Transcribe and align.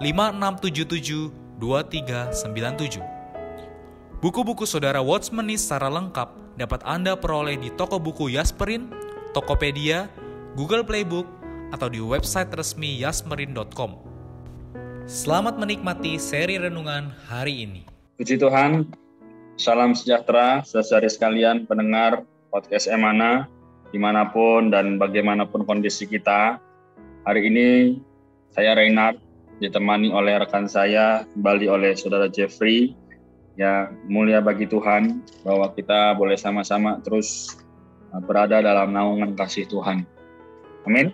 5677 0.00 1.28
2397. 1.60 3.04
Buku-buku 4.24 4.64
saudara 4.64 5.04
Watchmeni 5.04 5.60
secara 5.60 5.92
lengkap 5.92 6.56
dapat 6.56 6.80
Anda 6.88 7.20
peroleh 7.20 7.60
di 7.60 7.68
toko 7.76 8.00
buku 8.00 8.32
Yasmerin, 8.32 8.88
Tokopedia, 9.36 10.08
Google 10.56 10.88
Playbook, 10.88 11.28
atau 11.68 11.92
di 11.92 12.00
website 12.00 12.48
resmi 12.56 12.96
yasmerin.com. 13.04 14.00
Selamat 15.04 15.60
menikmati 15.60 16.16
seri 16.16 16.56
renungan 16.56 17.12
hari 17.28 17.68
ini. 17.68 17.84
Puji 18.16 18.40
Tuhan, 18.40 18.88
salam 19.60 19.92
sejahtera 19.92 20.64
saudara 20.64 21.12
sekalian 21.12 21.68
pendengar 21.68 22.24
podcast 22.48 22.88
Emana 22.88 23.44
di 23.92 24.00
mana 24.00 24.32
pun 24.32 24.72
dan 24.72 24.96
bagaimanapun 24.96 25.68
kondisi 25.68 26.08
kita. 26.08 26.56
Hari 27.28 27.52
ini 27.52 27.68
saya 28.48 28.72
Reinhard 28.72 29.29
ditemani 29.60 30.08
oleh 30.10 30.40
rekan 30.40 30.64
saya, 30.66 31.28
kembali 31.36 31.68
oleh 31.68 31.92
saudara 31.94 32.26
Jeffrey. 32.32 32.96
Ya, 33.60 33.92
mulia 34.08 34.40
bagi 34.40 34.64
Tuhan 34.64 35.20
bahwa 35.44 35.68
kita 35.76 36.16
boleh 36.16 36.40
sama-sama 36.40 36.96
terus 37.04 37.60
uh, 38.08 38.22
berada 38.24 38.64
dalam 38.64 38.96
naungan 38.96 39.36
kasih 39.36 39.68
Tuhan. 39.68 40.08
Amin. 40.88 41.12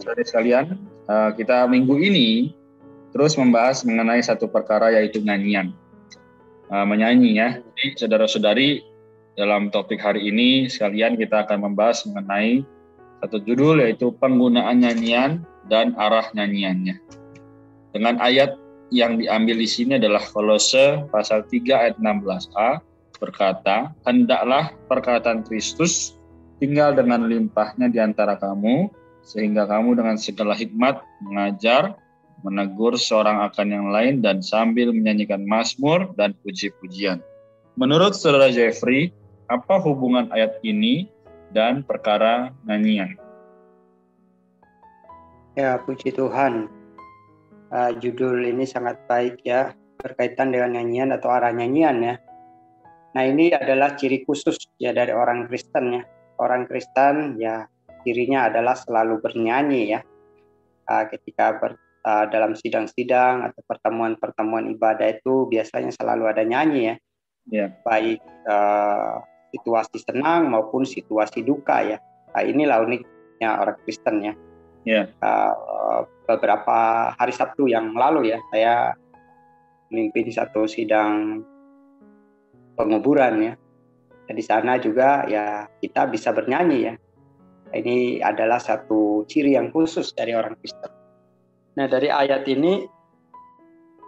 Saudara 0.00 0.24
sekalian, 0.24 0.80
uh, 1.04 1.30
kita 1.36 1.68
minggu 1.68 2.00
ini 2.00 2.56
terus 3.12 3.36
membahas 3.36 3.84
mengenai 3.84 4.24
satu 4.24 4.48
perkara 4.48 4.96
yaitu 4.96 5.20
nyanyian. 5.20 5.76
Uh, 6.72 6.88
menyanyi 6.88 7.36
ya. 7.36 7.60
Jadi 7.60 8.00
saudara-saudari 8.00 8.68
dalam 9.36 9.68
topik 9.68 10.00
hari 10.00 10.32
ini 10.32 10.72
sekalian 10.72 11.20
kita 11.20 11.44
akan 11.44 11.68
membahas 11.68 12.08
mengenai 12.08 12.64
satu 13.20 13.44
judul 13.44 13.84
yaitu 13.84 14.08
penggunaan 14.16 14.80
nyanyian 14.80 15.44
dan 15.68 15.92
arah 16.00 16.32
nyanyiannya. 16.32 17.23
Dengan 17.94 18.18
ayat 18.18 18.58
yang 18.90 19.22
diambil 19.22 19.54
di 19.54 19.70
sini 19.70 20.02
adalah 20.02 20.18
Kolose 20.18 21.06
pasal 21.14 21.46
3 21.46 21.78
ayat 21.78 21.96
16a 22.02 22.82
berkata, 23.22 23.94
"Hendaklah 24.02 24.74
perkataan 24.90 25.46
Kristus 25.46 26.18
tinggal 26.58 26.98
dengan 26.98 27.30
limpahnya 27.30 27.86
di 27.86 28.02
antara 28.02 28.34
kamu, 28.34 28.90
sehingga 29.22 29.70
kamu 29.70 29.94
dengan 29.94 30.18
segala 30.18 30.58
hikmat 30.58 31.06
mengajar, 31.22 31.94
menegur 32.42 32.98
seorang 32.98 33.46
akan 33.46 33.66
yang 33.70 33.86
lain 33.94 34.14
dan 34.18 34.42
sambil 34.42 34.90
menyanyikan 34.90 35.46
mazmur 35.46 36.10
dan 36.18 36.34
puji-pujian." 36.42 37.22
Menurut 37.78 38.18
Saudara 38.18 38.50
Jeffrey, 38.50 39.14
apa 39.46 39.78
hubungan 39.78 40.34
ayat 40.34 40.58
ini 40.66 41.06
dan 41.54 41.86
perkara 41.86 42.50
nyanyian? 42.66 43.14
Ya, 45.54 45.78
puji 45.78 46.10
Tuhan 46.10 46.73
uh, 47.74 47.90
judul 47.98 48.46
ini 48.46 48.62
sangat 48.64 49.02
baik 49.10 49.42
ya 49.42 49.74
berkaitan 49.98 50.54
dengan 50.54 50.78
nyanyian 50.78 51.10
atau 51.10 51.34
arah 51.34 51.50
nyanyian 51.50 51.98
ya. 52.00 52.14
Nah 53.14 53.22
ini 53.26 53.50
adalah 53.50 53.98
ciri 53.98 54.22
khusus 54.22 54.54
ya 54.78 54.94
dari 54.94 55.10
orang 55.10 55.50
Kristen 55.50 55.98
ya. 55.98 56.02
Orang 56.38 56.66
Kristen 56.70 57.38
ya 57.38 57.66
cirinya 58.06 58.50
adalah 58.50 58.78
selalu 58.78 59.18
bernyanyi 59.18 59.82
ya. 59.96 60.00
Uh, 60.84 61.04
ketika 61.08 61.56
ber, 61.56 61.80
uh, 62.04 62.28
dalam 62.28 62.52
sidang-sidang 62.52 63.48
atau 63.48 63.64
pertemuan-pertemuan 63.64 64.68
ibadah 64.76 65.16
itu 65.16 65.48
biasanya 65.48 65.90
selalu 65.96 66.28
ada 66.28 66.44
nyanyi 66.44 66.92
ya. 66.92 66.96
Yeah. 67.48 67.68
Baik 67.84 68.20
uh, 68.48 69.24
situasi 69.56 70.04
senang 70.04 70.52
maupun 70.52 70.84
situasi 70.84 71.46
duka 71.46 71.80
ya. 71.80 71.98
Nah, 72.34 72.42
inilah 72.42 72.84
uniknya 72.84 73.62
orang 73.62 73.78
Kristen 73.86 74.16
ya. 74.20 74.34
Yeah. 74.84 75.08
Ya. 75.08 75.24
Uh, 75.24 76.00
beberapa 76.28 77.12
hari 77.16 77.32
Sabtu 77.32 77.68
yang 77.68 77.92
lalu 77.96 78.32
ya, 78.32 78.38
saya 78.52 78.96
memimpin 79.92 80.28
satu 80.32 80.64
sidang 80.68 81.44
penguburan 82.76 83.34
ya. 83.40 83.54
Dan 84.24 84.34
di 84.40 84.44
sana 84.44 84.80
juga 84.80 85.28
ya 85.28 85.68
kita 85.84 86.08
bisa 86.08 86.32
bernyanyi 86.32 86.78
ya. 86.88 86.94
Ini 87.74 88.22
adalah 88.22 88.62
satu 88.62 89.26
ciri 89.28 89.58
yang 89.58 89.68
khusus 89.74 90.14
dari 90.16 90.32
orang 90.32 90.56
Kristen. 90.62 90.92
Nah 91.74 91.86
dari 91.90 92.08
ayat 92.08 92.46
ini 92.46 92.86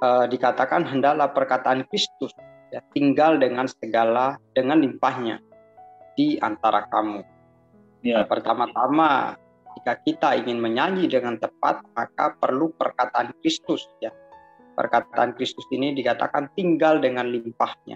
uh, 0.01 0.25
dikatakan 0.25 0.87
hendaklah 0.87 1.35
perkataan 1.35 1.85
Kristus 1.91 2.33
ya, 2.71 2.81
tinggal 2.95 3.37
dengan 3.37 3.67
segala 3.69 4.39
dengan 4.55 4.81
limpahnya 4.81 5.43
di 6.17 6.41
antara 6.41 6.89
kamu. 6.89 7.21
Ya. 8.07 8.25
Pertama-tama 8.25 9.37
jika 9.87 10.03
kita 10.03 10.35
ingin 10.43 10.59
menyanyi 10.59 11.07
dengan 11.07 11.39
tepat, 11.39 11.79
maka 11.95 12.35
perlu 12.43 12.75
perkataan 12.75 13.31
Kristus 13.39 13.87
ya. 14.03 14.11
Perkataan 14.75 15.39
Kristus 15.39 15.63
ini 15.71 15.95
dikatakan 15.95 16.51
tinggal 16.59 16.99
dengan 16.99 17.31
limpahnya. 17.31 17.95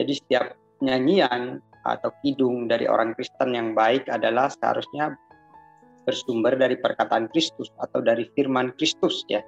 Jadi 0.00 0.12
setiap 0.16 0.56
nyanyian 0.80 1.60
atau 1.84 2.08
kidung 2.24 2.72
dari 2.72 2.88
orang 2.88 3.12
Kristen 3.12 3.52
yang 3.52 3.76
baik 3.76 4.08
adalah 4.08 4.48
seharusnya 4.48 5.12
bersumber 6.08 6.56
dari 6.56 6.80
perkataan 6.80 7.28
Kristus 7.36 7.68
atau 7.76 8.00
dari 8.00 8.24
firman 8.32 8.72
Kristus 8.72 9.28
ya. 9.28 9.44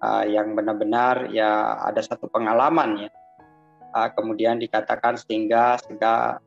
Uh, 0.00 0.24
yang 0.24 0.56
benar-benar 0.56 1.28
ya 1.36 1.84
ada 1.84 2.00
satu 2.00 2.32
pengalaman 2.32 2.96
ya. 2.96 3.10
Uh, 3.92 4.08
kemudian 4.16 4.56
dikatakan 4.56 5.20
sehingga 5.20 5.76
sehingga 5.84 6.40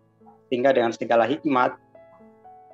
sehingga 0.49 0.73
dengan 0.73 0.97
segala 0.97 1.29
hikmat 1.29 1.84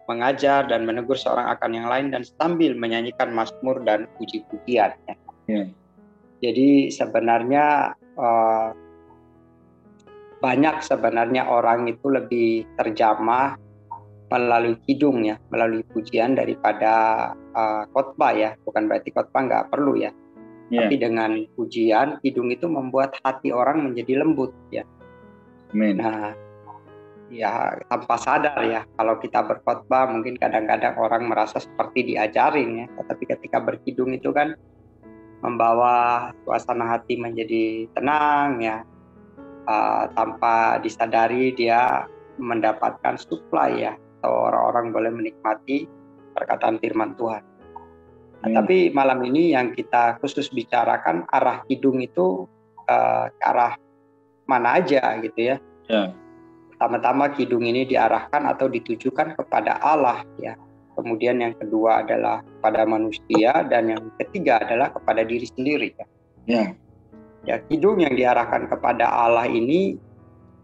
mengajar 0.09 0.65
dan 0.65 0.83
menegur 0.87 1.15
seorang 1.15 1.51
akan 1.53 1.71
yang 1.71 1.87
lain 1.87 2.07
dan 2.13 2.23
sambil 2.25 2.73
menyanyikan 2.73 3.31
mazmur 3.31 3.81
dan 3.85 4.09
puji-pujian. 4.17 4.93
Ya. 5.47 5.61
Jadi 6.41 6.89
sebenarnya 6.89 7.93
uh, 8.17 8.73
banyak 10.41 10.81
sebenarnya 10.81 11.45
orang 11.45 11.85
itu 11.85 12.09
lebih 12.09 12.65
terjamah 12.81 13.55
melalui 14.31 14.79
kidung 14.87 15.21
ya, 15.27 15.37
melalui 15.53 15.85
pujian 15.91 16.33
daripada 16.33 17.29
uh, 17.53 17.83
khotbah 17.93 18.33
ya. 18.33 18.49
Bukan 18.65 18.89
berarti 18.89 19.13
khotbah 19.13 19.45
nggak 19.45 19.67
perlu 19.69 20.01
ya. 20.01 20.09
Yeah. 20.71 20.87
Tapi 20.87 20.95
dengan 20.97 21.31
pujian, 21.53 22.23
kidung 22.23 22.49
itu 22.49 22.65
membuat 22.65 23.19
hati 23.21 23.51
orang 23.51 23.83
menjadi 23.85 24.23
lembut 24.23 24.55
ya. 24.71 24.87
Amen. 25.75 25.99
Nah, 25.99 26.31
ya 27.31 27.79
tanpa 27.87 28.19
sadar 28.19 28.59
ya 28.67 28.83
kalau 28.99 29.15
kita 29.15 29.39
berkhotbah 29.47 30.11
mungkin 30.11 30.35
kadang-kadang 30.35 30.99
orang 30.99 31.31
merasa 31.31 31.63
seperti 31.63 32.11
diajarin 32.13 32.83
ya 32.83 32.85
tetapi 32.99 33.23
ketika 33.23 33.63
berkidung 33.63 34.11
itu 34.11 34.35
kan 34.35 34.59
membawa 35.39 36.29
suasana 36.43 36.91
hati 36.91 37.15
menjadi 37.15 37.87
tenang 37.95 38.59
ya 38.59 38.83
uh, 39.65 40.11
tanpa 40.11 40.77
disadari 40.83 41.55
dia 41.55 42.05
mendapatkan 42.35 43.15
supply 43.15 43.71
ya 43.79 43.93
atau 44.21 44.51
orang-orang 44.51 44.85
boleh 44.91 45.11
menikmati 45.15 45.89
perkataan 46.37 46.77
firman 46.77 47.17
Tuhan. 47.17 47.41
Nah, 48.41 48.47
hmm. 48.53 48.57
Tapi 48.61 48.77
malam 48.93 49.17
ini 49.25 49.57
yang 49.57 49.73
kita 49.73 50.21
khusus 50.21 50.53
bicarakan 50.53 51.25
arah 51.33 51.65
kidung 51.65 51.97
itu 52.05 52.45
uh, 52.85 53.25
ke 53.33 53.41
arah 53.41 53.73
mana 54.45 54.77
aja 54.77 55.17
gitu 55.25 55.39
ya. 55.41 55.57
Yeah 55.89 56.13
Pertama-tama 56.81 57.29
kidung 57.37 57.61
ini 57.61 57.85
diarahkan 57.85 58.41
atau 58.41 58.65
ditujukan 58.65 59.37
kepada 59.37 59.77
Allah 59.85 60.25
ya. 60.41 60.57
Kemudian 60.97 61.37
yang 61.37 61.53
kedua 61.53 62.01
adalah 62.01 62.41
pada 62.57 62.89
manusia 62.89 63.61
dan 63.69 63.93
yang 63.93 64.01
ketiga 64.17 64.65
adalah 64.65 64.89
kepada 64.89 65.21
diri 65.21 65.45
sendiri 65.45 65.93
ya. 65.93 66.05
Ya. 66.49 66.63
Ya, 67.45 67.61
kidung 67.69 68.01
yang 68.01 68.17
diarahkan 68.17 68.65
kepada 68.65 69.13
Allah 69.13 69.45
ini 69.45 69.93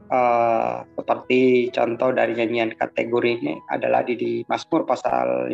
uh, 0.10 0.90
seperti 0.98 1.70
contoh 1.70 2.10
dari 2.10 2.34
nyanyian 2.34 2.74
kategori 2.74 3.38
ini 3.38 3.54
adalah 3.70 4.02
di, 4.02 4.18
di 4.18 4.32
Mazmur 4.50 4.90
pasal 4.90 5.54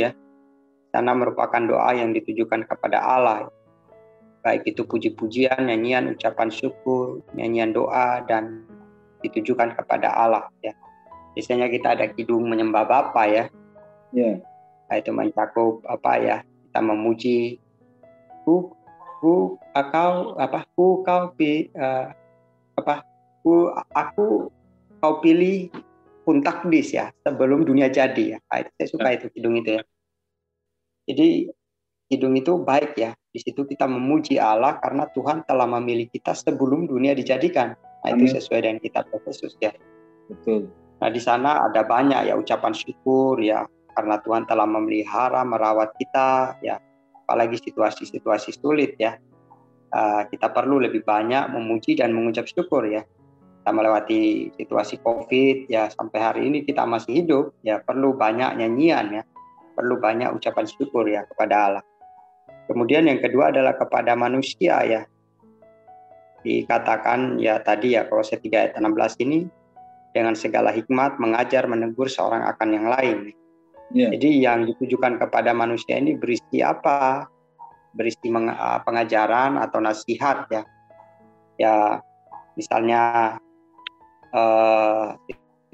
ya. 0.00 0.08
Sana 0.88 1.12
merupakan 1.12 1.60
doa 1.68 1.92
yang 1.92 2.16
ditujukan 2.16 2.64
kepada 2.64 2.96
Allah. 2.96 3.44
Baik 4.40 4.72
itu 4.72 4.88
puji-pujian, 4.88 5.68
nyanyian, 5.68 6.16
ucapan 6.16 6.48
syukur, 6.48 7.20
nyanyian 7.36 7.76
doa 7.76 8.24
dan 8.24 8.71
ditujukan 9.22 9.78
kepada 9.78 10.12
Allah 10.12 10.50
ya. 10.60 10.74
Biasanya 11.32 11.72
kita 11.72 11.96
ada 11.96 12.06
kidung 12.12 12.44
menyembah 12.50 12.84
Bapa 12.84 13.24
ya. 13.24 13.44
Ya. 14.12 14.42
Nah, 14.90 14.96
itu 15.00 15.10
mencakup 15.14 15.80
apa 15.88 16.12
ya? 16.20 16.36
Kita 16.44 16.80
memuji 16.84 17.56
ku 18.44 18.74
ku 19.22 19.56
kau 19.72 20.34
apa 20.36 20.66
ku 20.74 21.00
kau 21.06 21.30
pi 21.38 21.70
uh, 21.78 22.10
apa 22.74 23.06
ku 23.40 23.70
aku 23.94 24.50
kau 24.98 25.14
pilih 25.22 25.70
pun 26.22 26.42
takdis 26.42 26.94
ya 26.94 27.10
sebelum 27.22 27.62
dunia 27.66 27.90
jadi 27.90 28.38
ya 28.38 28.38
nah, 28.50 28.62
saya 28.78 28.86
suka 28.86 29.08
itu 29.14 29.26
hidung 29.34 29.58
itu 29.58 29.78
ya 29.78 29.82
jadi 31.06 31.28
hidung 32.10 32.34
itu 32.38 32.58
baik 32.62 32.98
ya 32.98 33.14
di 33.30 33.38
situ 33.42 33.66
kita 33.66 33.86
memuji 33.86 34.38
Allah 34.38 34.78
karena 34.78 35.06
Tuhan 35.10 35.42
telah 35.46 35.66
memilih 35.66 36.10
kita 36.10 36.34
sebelum 36.34 36.86
dunia 36.86 37.14
dijadikan 37.14 37.74
nah 38.02 38.08
itu 38.10 38.34
sesuai 38.34 38.66
dengan 38.66 38.78
kitab 38.82 39.06
Efesus 39.14 39.54
ya. 39.62 39.70
Betul. 40.26 40.70
Nah 40.98 41.08
di 41.10 41.20
sana 41.22 41.66
ada 41.70 41.86
banyak 41.86 42.30
ya 42.30 42.34
ucapan 42.34 42.74
syukur 42.74 43.38
ya 43.38 43.66
karena 43.94 44.18
Tuhan 44.22 44.46
telah 44.46 44.66
memelihara 44.66 45.46
merawat 45.46 45.94
kita 45.98 46.58
ya. 46.62 46.82
Apalagi 47.22 47.62
situasi-situasi 47.62 48.50
sulit 48.58 48.98
ya. 48.98 49.18
Uh, 49.92 50.24
kita 50.32 50.48
perlu 50.48 50.80
lebih 50.80 51.04
banyak 51.04 51.52
memuji 51.52 52.00
dan 52.00 52.10
mengucap 52.10 52.48
syukur 52.50 52.86
ya. 52.90 53.06
Kita 53.62 53.70
melewati 53.70 54.50
situasi 54.58 54.98
covid 55.04 55.70
ya 55.70 55.86
sampai 55.92 56.18
hari 56.18 56.40
ini 56.50 56.66
kita 56.66 56.82
masih 56.82 57.22
hidup 57.22 57.54
ya 57.62 57.78
perlu 57.78 58.18
banyak 58.18 58.58
nyanyian 58.58 59.22
ya. 59.22 59.22
Perlu 59.78 60.02
banyak 60.02 60.34
ucapan 60.34 60.66
syukur 60.66 61.06
ya 61.06 61.22
kepada 61.30 61.56
Allah. 61.70 61.84
Kemudian 62.66 63.06
yang 63.06 63.20
kedua 63.20 63.54
adalah 63.54 63.76
kepada 63.76 64.16
manusia 64.16 64.80
ya 64.86 65.02
dikatakan 66.42 67.38
ya 67.38 67.62
tadi 67.62 67.94
ya 67.94 68.06
kalau 68.10 68.22
saya 68.26 68.42
3 68.42 68.50
ayat 68.50 68.72
16 68.78 69.24
ini 69.24 69.46
dengan 70.12 70.36
segala 70.36 70.74
hikmat 70.74 71.16
mengajar 71.22 71.64
menegur 71.70 72.10
seorang 72.10 72.44
akan 72.44 72.68
yang 72.74 72.86
lain 72.90 73.18
Yeah. 73.92 74.08
Jadi 74.16 74.40
yang 74.40 74.64
ditujukan 74.64 75.20
kepada 75.20 75.52
manusia 75.52 76.00
ini 76.00 76.16
berisi 76.16 76.64
apa? 76.64 77.28
Berisi 77.92 78.32
pengajaran 78.88 79.60
atau 79.60 79.84
nasihat 79.84 80.48
ya. 80.48 80.64
Ya 81.60 82.00
misalnya 82.56 83.36
uh, 84.32 85.12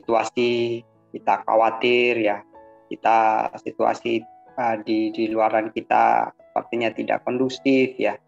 situasi 0.03 0.83
kita 1.15 1.47
khawatir 1.47 2.19
ya, 2.19 2.43
kita 2.91 3.49
situasi 3.63 4.27
uh, 4.59 4.77
di 4.83 5.15
di 5.15 5.31
luaran 5.31 5.71
kita 5.71 6.35
sepertinya 6.35 6.91
tidak 6.91 7.23
kondusif 7.23 7.95
ya. 8.03 8.19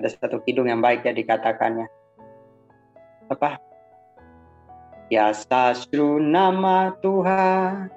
Ada 0.00 0.16
satu 0.16 0.40
kidung 0.44 0.68
yang 0.68 0.80
baik 0.80 1.04
ya 1.04 1.12
dikatakannya. 1.12 1.88
Apa? 3.28 3.60
Ya 5.12 5.36
sasru 5.36 6.16
nama 6.16 6.96
Tuhan 7.04 7.92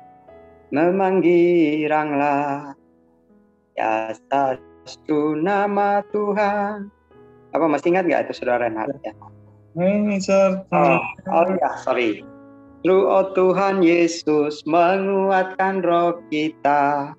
memanggilanglah 0.75 2.75
ya 3.79 4.11
sastu 4.27 5.39
nama 5.39 6.03
Tuhan. 6.11 6.91
Apa 7.55 7.65
masih 7.71 7.95
ingat 7.95 8.11
nggak 8.11 8.27
itu 8.27 8.43
saudara 8.43 8.67
Renat? 8.67 8.91
Ya. 8.99 9.15
Oh, 10.75 10.99
oh 11.31 11.47
ya 11.55 11.71
sorry. 11.83 12.23
Lu 12.83 13.07
oh 13.07 13.31
Tuhan 13.31 13.81
Yesus 13.81 14.61
menguatkan 14.67 15.81
roh 15.81 16.19
kita 16.27 17.15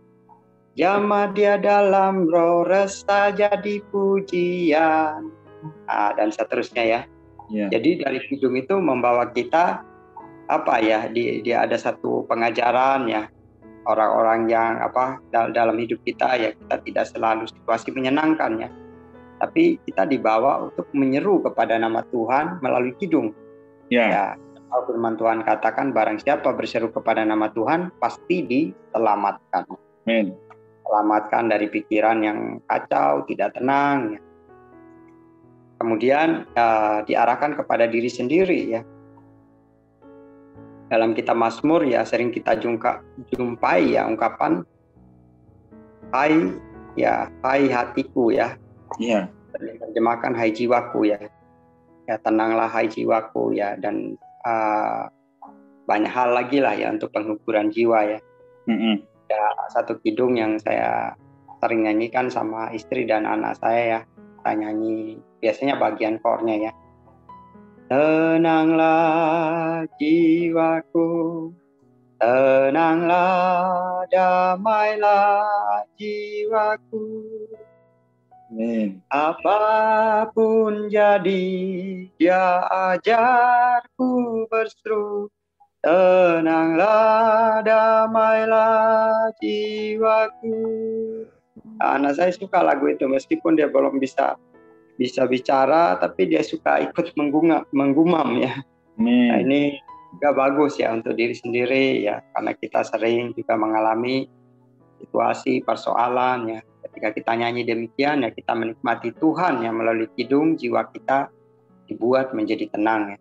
Jama 0.77 1.33
dia 1.33 1.57
dalam 1.57 2.29
roh 2.29 2.69
resta 2.69 3.33
jadi 3.33 3.81
pujian 3.89 5.33
nah, 5.89 6.13
dan 6.13 6.29
seterusnya 6.29 6.85
ya. 6.85 7.01
Yeah. 7.49 7.73
Jadi 7.73 8.05
dari 8.05 8.21
hidung 8.29 8.61
itu 8.61 8.77
membawa 8.77 9.33
kita 9.33 9.81
apa 10.53 10.75
ya? 10.85 11.09
Dia, 11.09 11.41
dia 11.41 11.57
ada 11.65 11.81
satu 11.81 12.29
pengajaran 12.29 13.09
ya 13.09 13.25
orang-orang 13.87 14.51
yang 14.51 14.83
apa 14.83 15.23
dalam 15.31 15.79
hidup 15.79 16.03
kita 16.03 16.37
ya 16.37 16.51
kita 16.53 16.77
tidak 16.83 17.05
selalu 17.09 17.47
situasi 17.47 17.95
menyenangkan 17.95 18.67
ya 18.67 18.69
tapi 19.39 19.79
kita 19.87 20.05
dibawa 20.09 20.67
untuk 20.69 20.91
menyeru 20.91 21.41
kepada 21.45 21.79
nama 21.79 22.03
Tuhan 22.11 22.59
melalui 22.61 22.93
kidung 22.99 23.31
ya, 23.89 24.05
ya 24.11 24.25
firman 24.77 25.17
Tuhan 25.17 25.41
katakan 25.47 25.95
barang 25.95 26.21
siapa 26.21 26.53
berseru 26.53 26.93
kepada 26.93 27.25
nama 27.25 27.49
Tuhan 27.55 27.95
pasti 27.97 28.45
diselamatkan 28.45 29.65
Amen. 30.07 30.37
Selamatkan 30.87 31.51
dari 31.51 31.67
pikiran 31.67 32.19
yang 32.23 32.39
kacau 32.71 33.27
tidak 33.27 33.59
tenang 33.59 34.17
ya. 34.17 34.21
kemudian 35.83 36.29
ya, 36.55 37.03
diarahkan 37.03 37.59
kepada 37.59 37.91
diri 37.91 38.09
sendiri 38.09 38.61
ya 38.71 38.81
dalam 40.87 41.19
kitab 41.19 41.35
Mazmur 41.35 41.83
ya 41.83 42.07
sering 42.07 42.31
kita 42.31 42.55
jumpa, 42.59 43.03
jumpai 43.35 43.99
ya 43.99 44.07
ungkapan 44.07 44.63
hai 46.15 46.55
ya 46.95 47.27
hai 47.43 47.67
hatiku 47.67 48.31
ya. 48.31 48.55
Iya. 49.03 49.27
Yeah. 49.27 49.79
Terjemahkan 49.83 50.37
hai 50.37 50.53
jiwaku 50.55 51.11
ya. 51.11 51.19
Ya 52.07 52.17
tenanglah 52.23 52.71
hai 52.71 52.87
jiwaku 52.87 53.57
ya 53.59 53.75
dan 53.83 54.15
uh, 54.47 55.11
banyak 55.91 56.11
hal 56.11 56.35
lagi 56.35 56.63
lah 56.63 56.75
ya 56.75 56.95
untuk 56.95 57.11
penghiburan 57.11 57.75
jiwa 57.75 58.17
ya. 58.17 58.19
Mm 58.71 58.79
-hmm. 58.79 58.95
Ya 59.27 59.43
satu 59.75 59.99
kidung 60.03 60.39
yang 60.39 60.59
saya 60.63 61.15
sering 61.59 61.87
nyanyikan 61.87 62.31
sama 62.31 62.71
istri 62.71 63.07
dan 63.07 63.27
anak 63.27 63.59
saya 63.59 63.83
ya. 63.83 64.01
Saya 64.47 64.55
nyanyi 64.63 65.19
biasanya 65.43 65.75
bagian 65.79 66.23
kornya 66.23 66.71
ya 66.71 66.73
Tenanglah 67.87 69.87
jiwaku, 69.95 71.55
tenanglah 72.19 74.03
damailah 74.11 75.87
jiwaku. 75.95 77.07
Amin. 78.51 78.99
Apa 79.07 80.27
pun 80.35 80.91
jadi, 80.91 81.47
dia 82.19 82.67
ajarku 82.91 84.11
berseru. 84.51 85.31
Tenanglah, 85.87 87.63
damailah 87.63 89.31
jiwaku. 89.39 90.59
Anak 91.79 92.19
saya 92.19 92.35
suka 92.35 92.59
lagu 92.59 92.91
itu 92.91 93.07
meskipun 93.07 93.55
dia 93.55 93.71
belum 93.71 94.03
bisa 94.03 94.35
bisa 94.99 95.31
bicara 95.31 95.95
tapi 96.03 96.27
dia 96.27 96.43
suka 96.43 96.83
ikut 96.83 97.15
menggumam, 97.15 97.63
menggumam 97.71 98.35
ya. 98.35 98.67
Hmm. 98.99 99.31
Nah, 99.31 99.39
ini 99.47 99.79
juga 100.19 100.35
bagus 100.35 100.75
ya 100.75 100.91
untuk 100.91 101.15
diri 101.15 101.39
sendiri 101.39 102.03
ya 102.03 102.19
karena 102.35 102.59
kita 102.59 102.83
sering 102.83 103.31
juga 103.39 103.55
mengalami 103.55 104.27
situasi 104.99 105.63
persoalan 105.63 106.51
ya. 106.51 106.61
Ketika 106.83 107.15
kita 107.15 107.33
nyanyi 107.39 107.63
demikian 107.63 108.27
ya 108.27 108.35
kita 108.35 108.59
menikmati 108.59 109.15
Tuhan 109.23 109.63
yang 109.63 109.79
melalui 109.79 110.11
kidung 110.19 110.59
jiwa 110.59 110.91
kita 110.91 111.31
dibuat 111.87 112.35
menjadi 112.35 112.75
tenang 112.75 113.15
ya. 113.15 113.19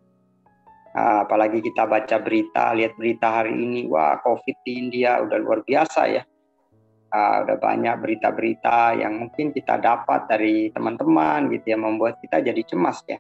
Nah, 0.96 1.28
apalagi 1.28 1.60
kita 1.60 1.84
baca 1.84 2.24
berita, 2.24 2.72
lihat 2.72 2.96
berita 2.96 3.44
hari 3.44 3.52
ini, 3.52 3.84
wah 3.84 4.16
COVID 4.24 4.64
di 4.64 4.72
India 4.80 5.20
udah 5.20 5.38
luar 5.44 5.60
biasa 5.68 6.02
ya 6.08 6.24
uh, 7.16 7.36
udah 7.48 7.58
banyak 7.58 7.96
berita-berita 8.04 9.00
yang 9.00 9.16
mungkin 9.20 9.56
kita 9.56 9.80
dapat 9.80 10.28
dari 10.28 10.70
teman-teman 10.75 11.48
gitu 11.54 11.75
ya 11.75 11.78
membuat 11.80 12.20
kita 12.20 12.44
jadi 12.44 12.62
cemas 12.68 13.00
ya. 13.08 13.20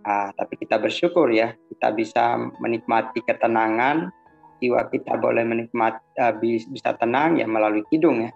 Uh, 0.00 0.32
tapi 0.32 0.56
kita 0.56 0.80
bersyukur 0.80 1.28
ya 1.28 1.52
kita 1.68 1.92
bisa 1.92 2.40
menikmati 2.56 3.20
ketenangan 3.20 4.08
jiwa 4.56 4.88
kita 4.88 5.20
boleh 5.20 5.44
menikmati 5.44 6.00
uh, 6.16 6.32
bisa 6.40 6.96
tenang 6.96 7.36
ya 7.36 7.46
melalui 7.48 7.84
kidung 7.88 8.24
ya. 8.24 8.32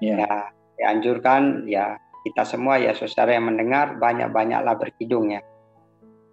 Yeah. 0.00 0.20
Ya 0.20 0.36
dianjurkan 0.76 1.64
ya 1.64 1.96
kita 2.24 2.44
semua 2.44 2.76
ya 2.76 2.92
saudara 2.92 3.32
yang 3.32 3.48
mendengar 3.48 3.96
banyak-banyaklah 3.96 4.76
berkidung 4.76 5.32
ya. 5.32 5.40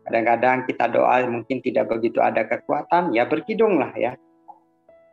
Kadang-kadang 0.04 0.68
kita 0.68 0.86
doa 0.92 1.24
mungkin 1.28 1.64
tidak 1.64 1.88
begitu 1.88 2.20
ada 2.20 2.44
kekuatan 2.44 3.16
ya 3.16 3.24
berkidunglah 3.24 3.96
ya. 3.96 4.20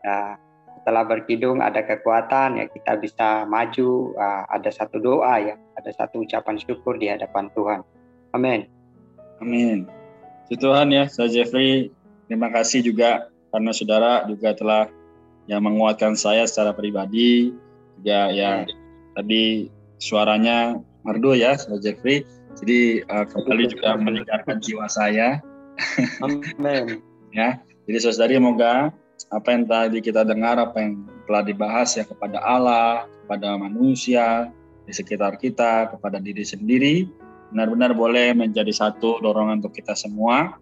Ya, 0.01 0.41
setelah 0.81 1.05
berkidung 1.05 1.61
ada 1.61 1.85
kekuatan 1.85 2.57
ya 2.57 2.65
kita 2.67 2.97
bisa 2.99 3.45
maju 3.45 4.17
uh, 4.17 4.49
ada 4.49 4.73
satu 4.73 4.97
doa 4.97 5.37
ya 5.37 5.55
ada 5.77 5.91
satu 5.93 6.25
ucapan 6.25 6.57
syukur 6.59 6.97
di 6.99 7.07
hadapan 7.07 7.53
Tuhan. 7.55 7.81
Amin. 8.35 8.67
Amin. 9.39 9.87
Tuhan 10.51 10.91
ya 10.91 11.07
saya 11.07 11.31
Jeffrey. 11.31 11.95
Terima 12.27 12.51
kasih 12.51 12.83
juga 12.83 13.31
karena 13.51 13.71
saudara 13.75 14.27
juga 14.27 14.55
telah 14.55 14.87
yang 15.51 15.67
menguatkan 15.67 16.15
saya 16.15 16.47
secara 16.47 16.71
pribadi 16.75 17.51
juga 17.99 18.31
ya 18.31 18.67
tadi 19.19 19.67
suaranya 20.01 20.79
Mardo 21.05 21.33
ya, 21.33 21.57
Saudara 21.57 21.81
Jeffrey. 21.81 22.25
Jadi 22.59 23.05
uh, 23.07 23.27
kembali 23.29 23.65
juga 23.71 23.95
menyegarkan 24.01 24.59
jiwa 24.59 24.91
saya. 24.91 25.39
Amin. 26.25 27.01
ya, 27.39 27.63
jadi 27.87 27.99
saudari 28.03 28.37
semoga 28.37 28.91
apa 29.31 29.49
yang 29.53 29.65
tadi 29.69 29.99
kita 30.03 30.27
dengar, 30.27 30.59
apa 30.59 30.77
yang 30.81 31.07
telah 31.29 31.43
dibahas 31.47 31.95
ya 31.95 32.05
kepada 32.05 32.43
Allah, 32.43 33.07
kepada 33.25 33.55
manusia 33.61 34.51
di 34.89 34.93
sekitar 34.93 35.39
kita, 35.39 35.95
kepada 35.95 36.19
diri 36.19 36.43
sendiri, 36.43 37.07
benar-benar 37.55 37.95
boleh 37.95 38.35
menjadi 38.35 38.73
satu 38.75 39.23
dorongan 39.23 39.63
untuk 39.63 39.77
kita 39.77 39.95
semua. 39.95 40.57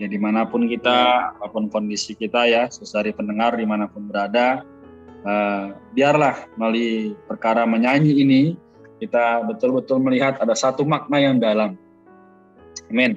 Ya 0.00 0.08
di 0.08 0.16
mana 0.16 0.48
pun 0.48 0.64
kita, 0.64 1.32
apa 1.36 1.52
pun 1.52 1.68
kondisi 1.68 2.16
kita 2.16 2.48
ya, 2.48 2.72
saudari 2.72 3.12
pendengar 3.12 3.52
di 3.60 3.68
mana 3.68 3.84
pun 3.84 4.08
berada, 4.08 4.64
uh, 5.24 5.76
biarlah 5.92 6.48
melalui 6.56 7.12
perkara 7.28 7.68
menyanyi 7.68 8.24
ini 8.24 8.42
kita 9.00 9.48
betul-betul 9.48 9.96
melihat 10.04 10.36
ada 10.36 10.52
satu 10.52 10.84
makna 10.84 11.16
yang 11.16 11.40
dalam. 11.40 11.80
Amin. 12.92 13.16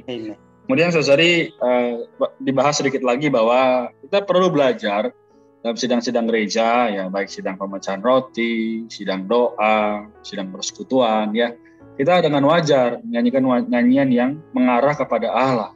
Kemudian 0.64 0.96
saudari 0.96 1.52
uh, 1.60 2.08
dibahas 2.40 2.80
sedikit 2.80 3.04
lagi 3.04 3.28
bahwa 3.28 3.92
kita 4.00 4.24
perlu 4.24 4.48
belajar 4.48 5.12
dalam 5.60 5.76
sidang-sidang 5.76 6.28
gereja 6.28 6.88
ya 6.88 7.04
baik 7.12 7.28
sidang 7.28 7.60
pemecahan 7.60 8.00
roti, 8.00 8.88
sidang 8.88 9.28
doa, 9.28 10.08
sidang 10.24 10.56
persekutuan 10.56 11.36
ya. 11.36 11.52
Kita 11.94 12.24
dengan 12.24 12.48
wajar 12.48 13.04
menyanyikan 13.04 13.70
nyanyian 13.70 14.10
yang 14.10 14.32
mengarah 14.56 14.96
kepada 14.98 15.30
Allah. 15.30 15.72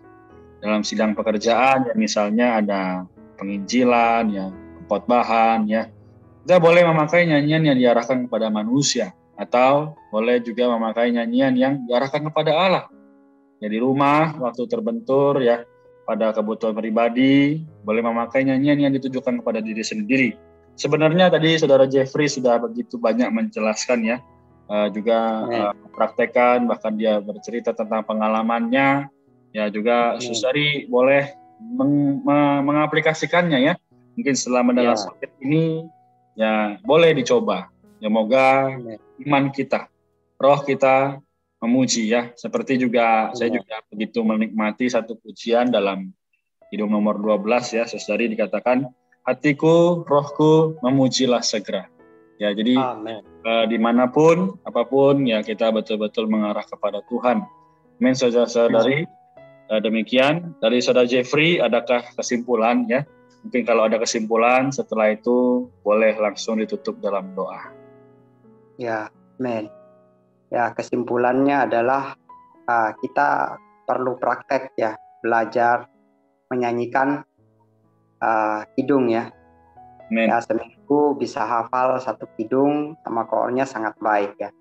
Dalam 0.58 0.82
sidang 0.82 1.14
pekerjaan 1.14 1.92
ya 1.92 1.94
misalnya 1.94 2.64
ada 2.64 2.82
penginjilan 3.38 4.24
ya, 4.34 4.50
khotbahan 4.90 5.68
ya. 5.70 5.92
Kita 6.48 6.64
boleh 6.64 6.88
memakai 6.88 7.28
nyanyian 7.28 7.76
yang 7.76 7.78
diarahkan 7.78 8.26
kepada 8.26 8.48
manusia 8.48 9.14
atau 9.38 9.94
boleh 10.10 10.42
juga 10.42 10.66
memakai 10.68 11.14
nyanyian 11.14 11.54
yang 11.54 11.74
diarahkan 11.86 12.26
kepada 12.28 12.52
Allah. 12.58 12.86
Ya 13.62 13.70
di 13.70 13.78
rumah 13.82 14.38
waktu 14.38 14.70
terbentur 14.70 15.42
ya 15.42 15.66
pada 16.06 16.34
kebutuhan 16.34 16.78
pribadi 16.78 17.66
boleh 17.86 18.02
memakai 18.02 18.46
nyanyian 18.46 18.90
yang 18.90 18.94
ditujukan 18.94 19.42
kepada 19.42 19.62
diri 19.62 19.82
sendiri. 19.86 20.30
Sebenarnya 20.78 21.34
tadi 21.34 21.58
saudara 21.58 21.90
Jeffrey 21.90 22.30
sudah 22.30 22.62
begitu 22.62 23.02
banyak 23.02 23.34
menjelaskan 23.34 24.06
ya, 24.06 24.18
uh, 24.70 24.88
juga 24.94 25.50
uh, 25.50 25.74
praktekan 25.90 26.70
bahkan 26.70 26.94
dia 26.94 27.18
bercerita 27.18 27.74
tentang 27.74 28.06
pengalamannya. 28.06 29.10
Ya 29.56 29.74
juga 29.74 30.22
Susari 30.22 30.86
boleh 30.86 31.34
meng, 31.58 32.22
mengaplikasikannya 32.62 33.74
ya. 33.74 33.74
Mungkin 34.14 34.34
setelah 34.38 34.62
mendengar 34.62 34.98
ya. 34.98 35.30
ini 35.42 35.86
ya 36.38 36.78
boleh 36.86 37.18
dicoba. 37.18 37.74
Ya 37.98 38.10
moga 38.14 38.78
iman 39.26 39.50
kita, 39.50 39.90
roh 40.38 40.62
kita 40.62 41.18
memuji 41.62 42.10
ya. 42.14 42.34
Seperti 42.38 42.78
juga 42.78 43.34
ya. 43.34 43.36
saya 43.36 43.50
juga 43.58 43.82
begitu 43.90 44.22
menikmati 44.22 44.86
satu 44.90 45.18
pujian 45.18 45.74
dalam 45.74 46.14
hidup 46.70 46.90
nomor 46.92 47.18
12 47.18 47.80
ya, 47.80 47.84
Saudari 47.88 48.28
dikatakan 48.30 48.86
hatiku, 49.28 50.04
rohku 50.08 50.80
memujilah 50.84 51.44
segera. 51.44 51.88
Ya, 52.38 52.54
jadi 52.54 52.78
Amen. 52.78 53.26
Uh, 53.42 53.66
di 53.66 53.82
mana 53.82 54.06
pun, 54.06 54.62
apa 54.62 54.86
pun 54.86 55.26
ya 55.26 55.42
kita 55.42 55.74
betul-betul 55.74 56.30
mengarah 56.30 56.62
kepada 56.62 57.02
Tuhan. 57.10 57.42
Amin, 57.98 58.14
saudara-saudari. 58.14 59.10
Uh, 59.68 59.82
demikian 59.82 60.54
dari 60.62 60.80
saudara 60.80 61.10
Jeffrey, 61.10 61.58
adakah 61.58 62.06
kesimpulan 62.14 62.86
ya? 62.86 63.04
Mungkin 63.42 63.64
kalau 63.66 63.90
ada 63.90 63.98
kesimpulan 63.98 64.70
setelah 64.70 65.18
itu 65.18 65.66
boleh 65.82 66.14
langsung 66.20 66.62
ditutup 66.62 67.02
dalam 67.02 67.34
doa. 67.34 67.77
Ya, 68.78 69.10
men. 69.42 69.74
Ya, 70.54 70.72
kesimpulannya 70.72 71.68
adalah 71.68 72.16
uh, 72.70 72.92
kita 73.02 73.58
perlu 73.84 74.16
praktek 74.22 74.78
ya, 74.78 74.96
belajar 75.20 75.90
menyanyikan 76.54 77.26
uh, 78.22 78.62
kidung 78.78 79.10
ya. 79.10 79.34
Men. 80.14 80.32
Ya, 80.32 80.40
seminggu 80.40 81.18
bisa 81.20 81.44
hafal 81.44 82.00
satu 82.00 82.30
kidung 82.40 82.96
sama 83.04 83.28
koornya 83.28 83.68
sangat 83.68 83.98
baik 84.00 84.38
ya. 84.40 84.54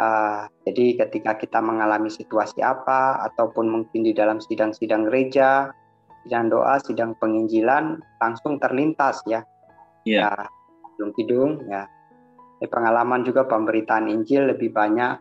Uh, 0.00 0.48
jadi 0.64 1.04
ketika 1.06 1.36
kita 1.36 1.60
mengalami 1.60 2.08
situasi 2.08 2.64
apa 2.64 3.20
ataupun 3.30 3.68
mungkin 3.68 4.00
di 4.00 4.16
dalam 4.16 4.40
sidang-sidang 4.40 5.06
gereja, 5.06 5.70
sidang 6.24 6.48
doa, 6.48 6.80
sidang 6.80 7.12
penginjilan 7.20 8.00
langsung 8.18 8.56
terlintas 8.58 9.20
ya. 9.28 9.44
Yeah. 10.08 10.32
Ya, 10.32 10.48
kidung-kidung 10.96 11.68
ya 11.68 11.84
pengalaman 12.68 13.24
juga 13.24 13.48
pemberitaan 13.48 14.10
Injil 14.12 14.52
lebih 14.52 14.74
banyak 14.74 15.16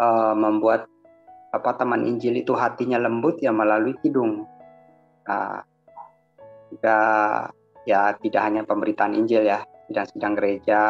uh, 0.00 0.32
membuat 0.32 0.88
apa 1.52 1.76
teman 1.76 2.04
Injil 2.08 2.40
itu 2.40 2.56
hatinya 2.56 2.96
lembut 3.00 3.40
ya 3.40 3.52
melalui 3.52 3.96
kidung. 4.00 4.48
Uh, 5.26 5.60
juga 6.72 6.98
ya 7.84 8.16
tidak 8.18 8.42
hanya 8.42 8.62
pemberitaan 8.64 9.14
Injil 9.16 9.44
ya, 9.44 9.64
sidang-sidang 9.88 10.34
gereja 10.36 10.80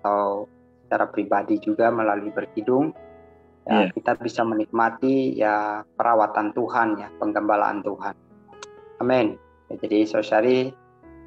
atau 0.00 0.46
secara 0.84 1.08
pribadi 1.08 1.56
juga 1.60 1.88
melalui 1.88 2.30
berkidung. 2.30 2.92
Ya, 3.64 3.88
yeah. 3.88 3.90
kita 3.96 4.20
bisa 4.20 4.44
menikmati 4.44 5.40
ya 5.40 5.80
perawatan 5.96 6.52
Tuhan 6.52 7.00
ya, 7.00 7.08
penggembalaan 7.16 7.80
Tuhan. 7.80 8.12
Amin. 9.00 9.40
Ya, 9.72 9.74
jadi 9.80 10.04
saudari 10.04 10.68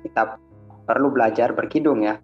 kita 0.05 0.37
perlu 0.85 1.09
belajar 1.09 1.57
berkidung 1.57 2.05
ya 2.05 2.21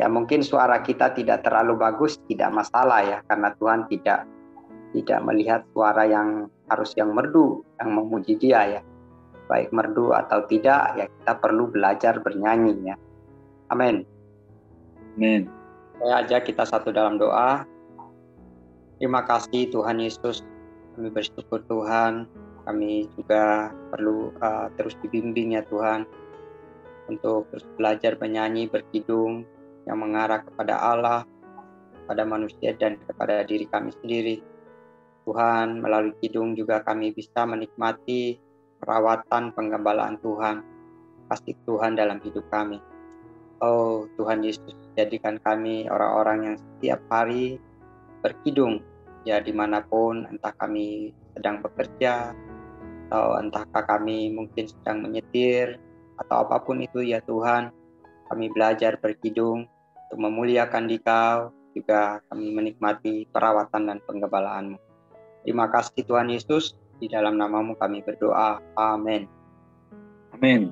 ya 0.00 0.06
mungkin 0.08 0.40
suara 0.40 0.80
kita 0.80 1.12
tidak 1.12 1.44
terlalu 1.44 1.76
bagus 1.76 2.16
tidak 2.30 2.52
masalah 2.52 3.00
ya 3.04 3.18
karena 3.28 3.52
Tuhan 3.56 3.80
tidak 3.92 4.24
tidak 4.92 5.20
melihat 5.24 5.60
suara 5.72 6.04
yang 6.04 6.52
harus 6.68 6.92
yang 6.96 7.12
merdu 7.12 7.64
yang 7.80 7.90
memuji 7.96 8.36
dia 8.36 8.78
ya. 8.78 8.82
Baik 9.48 9.72
merdu 9.74 10.16
atau 10.16 10.44
tidak 10.48 10.96
ya 10.96 11.04
kita 11.08 11.32
perlu 11.40 11.68
belajar 11.68 12.20
bernyanyi 12.20 12.92
ya. 12.92 12.96
Amin. 13.72 14.04
Amin. 15.16 15.48
Saya 16.00 16.24
aja 16.24 16.36
kita 16.40 16.64
satu 16.64 16.92
dalam 16.92 17.20
doa. 17.20 17.64
Terima 18.96 19.24
kasih 19.26 19.68
Tuhan 19.72 19.98
Yesus 19.98 20.44
kami 20.94 21.08
bersyukur 21.10 21.64
Tuhan. 21.68 22.28
Kami 22.62 23.10
juga 23.18 23.74
perlu 23.90 24.30
uh, 24.38 24.70
terus 24.78 24.94
dibimbing 25.02 25.58
ya 25.58 25.66
Tuhan 25.66 26.06
untuk 27.10 27.50
terus 27.50 27.66
belajar 27.74 28.14
menyanyi 28.22 28.70
berkidung 28.70 29.42
yang 29.86 29.98
mengarah 29.98 30.42
kepada 30.44 30.78
Allah, 30.78 31.26
pada 32.06 32.22
manusia 32.26 32.74
dan 32.74 32.98
kepada 33.02 33.42
diri 33.46 33.66
kami 33.66 33.90
sendiri. 34.02 34.36
Tuhan, 35.22 35.78
melalui 35.78 36.14
kidung 36.18 36.58
juga 36.58 36.82
kami 36.82 37.14
bisa 37.14 37.46
menikmati 37.46 38.42
perawatan 38.82 39.54
penggembalaan 39.54 40.18
Tuhan, 40.18 40.66
kasih 41.30 41.54
Tuhan 41.62 41.94
dalam 41.94 42.18
hidup 42.18 42.42
kami. 42.50 42.82
Oh 43.62 44.10
Tuhan 44.18 44.42
Yesus, 44.42 44.74
jadikan 44.98 45.38
kami 45.38 45.86
orang-orang 45.86 46.38
yang 46.50 46.56
setiap 46.58 46.98
hari 47.06 47.62
berkidung, 48.18 48.82
ya 49.22 49.38
di 49.38 49.54
mana 49.54 49.86
pun, 49.86 50.26
entah 50.26 50.50
kami 50.58 51.14
sedang 51.38 51.62
bekerja, 51.62 52.34
atau 53.06 53.38
entahkah 53.38 53.86
kami 53.86 54.34
mungkin 54.34 54.66
sedang 54.66 55.06
menyetir, 55.06 55.78
atau 56.18 56.42
apa 56.42 56.58
pun 56.66 56.82
itu 56.82 57.06
ya 57.06 57.22
Tuhan, 57.22 57.70
kami 58.26 58.50
belajar 58.50 58.98
berkidung 58.98 59.70
untuk 60.12 60.28
memuliakan 60.28 60.92
dikau, 60.92 61.56
juga 61.72 62.20
kami 62.28 62.52
menikmati 62.52 63.24
perawatan 63.32 63.88
dan 63.88 63.98
penggembalaanmu. 64.04 64.76
Terima 65.40 65.72
kasih 65.72 66.04
Tuhan 66.04 66.28
Yesus, 66.28 66.76
di 67.00 67.08
dalam 67.08 67.40
namamu 67.40 67.72
kami 67.80 68.04
berdoa. 68.04 68.60
Amin. 68.76 69.24
Amin. 70.36 70.68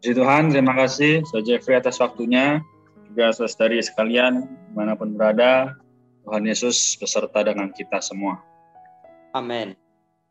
Puji 0.00 0.16
Tuhan, 0.16 0.48
terima 0.48 0.72
kasih 0.72 1.28
Saudara 1.28 1.44
Jeffrey 1.44 1.76
atas 1.76 2.00
waktunya, 2.00 2.64
juga 3.12 3.36
saudari 3.36 3.84
sekalian, 3.84 4.48
di 4.48 4.72
mana 4.72 4.96
pun 4.96 5.12
berada, 5.12 5.76
Tuhan 6.24 6.48
Yesus 6.48 6.96
beserta 6.96 7.44
dengan 7.44 7.68
kita 7.68 8.00
semua. 8.00 8.40
Amin. 9.36 9.76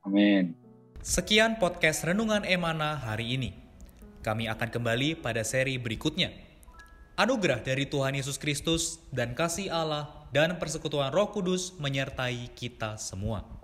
Amin. 0.02 0.58
Sekian 1.06 1.62
podcast 1.62 2.02
Renungan 2.02 2.50
Emana 2.50 2.98
hari 2.98 3.38
ini. 3.38 3.54
Kami 4.26 4.50
akan 4.50 4.74
kembali 4.74 5.22
pada 5.22 5.46
seri 5.46 5.78
berikutnya. 5.78 6.51
Anugerah 7.22 7.62
dari 7.62 7.86
Tuhan 7.86 8.18
Yesus 8.18 8.42
Kristus 8.42 8.98
dan 9.14 9.38
kasih 9.38 9.70
Allah 9.70 10.10
dan 10.34 10.58
persekutuan 10.58 11.14
Roh 11.14 11.30
Kudus 11.30 11.70
menyertai 11.78 12.50
kita 12.58 12.98
semua. 12.98 13.61